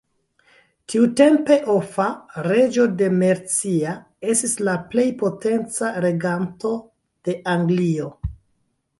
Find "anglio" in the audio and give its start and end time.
7.53-8.09